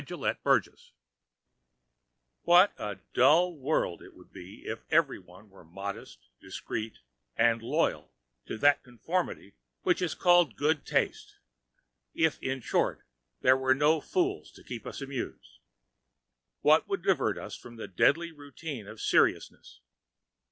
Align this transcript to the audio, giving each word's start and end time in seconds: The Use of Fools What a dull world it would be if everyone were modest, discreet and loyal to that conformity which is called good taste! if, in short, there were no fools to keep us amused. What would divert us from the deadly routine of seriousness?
The 0.03 0.15
Use 0.17 0.29
of 0.29 0.37
Fools 0.65 0.93
What 2.41 2.73
a 2.79 2.97
dull 3.13 3.55
world 3.55 4.01
it 4.01 4.15
would 4.15 4.31
be 4.33 4.63
if 4.65 4.81
everyone 4.89 5.51
were 5.51 5.63
modest, 5.63 6.27
discreet 6.41 6.97
and 7.35 7.61
loyal 7.61 8.11
to 8.47 8.57
that 8.57 8.81
conformity 8.81 9.53
which 9.83 10.01
is 10.01 10.15
called 10.15 10.55
good 10.55 10.87
taste! 10.87 11.37
if, 12.15 12.41
in 12.41 12.61
short, 12.61 13.03
there 13.41 13.55
were 13.55 13.75
no 13.75 14.01
fools 14.01 14.51
to 14.53 14.63
keep 14.63 14.87
us 14.87 15.01
amused. 15.01 15.59
What 16.61 16.87
would 16.87 17.03
divert 17.03 17.37
us 17.37 17.55
from 17.55 17.75
the 17.75 17.87
deadly 17.87 18.31
routine 18.31 18.87
of 18.87 18.99
seriousness? 18.99 19.81